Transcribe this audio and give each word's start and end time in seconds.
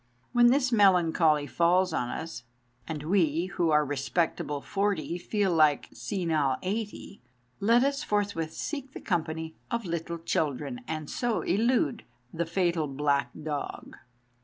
When 0.31 0.47
this 0.47 0.71
melancholy 0.71 1.45
falls 1.45 1.93
on 1.93 2.09
us, 2.09 2.41
and 2.87 3.03
we 3.03 3.45
who 3.53 3.69
are 3.69 3.85
respectable 3.85 4.59
forty 4.59 5.19
feel 5.19 5.53
like 5.53 5.89
senile 5.93 6.57
eighty, 6.63 7.21
let 7.59 7.83
us 7.83 8.01
forthwith 8.01 8.51
seek 8.51 8.93
the 8.93 8.99
company 8.99 9.57
of 9.69 9.85
little 9.85 10.17
children, 10.17 10.79
and 10.87 11.07
so 11.07 11.43
elude 11.43 12.03
the 12.33 12.47
fatal 12.47 12.87
black 12.87 13.29
dog. 13.43 13.95